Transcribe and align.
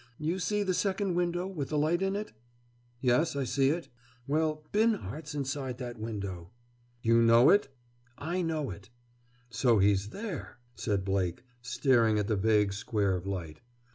You 0.17 0.39
see 0.39 0.63
the 0.63 0.73
second 0.73 1.13
window 1.13 1.45
with 1.45 1.69
the 1.69 1.77
light 1.77 2.01
in 2.01 2.15
it?" 2.15 2.31
"Yes, 3.01 3.35
I 3.35 3.43
see 3.43 3.69
it." 3.69 3.87
"Well, 4.25 4.63
Binhart's 4.71 5.35
inside 5.35 5.77
that 5.77 5.99
window." 5.99 6.49
"You 7.03 7.21
know 7.21 7.51
it?" 7.51 7.67
"I 8.17 8.41
know 8.41 8.71
it." 8.71 8.89
"So 9.51 9.77
he's 9.77 10.09
there?" 10.09 10.57
said 10.73 11.05
Blake, 11.05 11.43
staring 11.61 12.17
at 12.17 12.25
the 12.27 12.35
vague 12.35 12.73
square 12.73 13.15
of 13.15 13.27
light. 13.27 13.61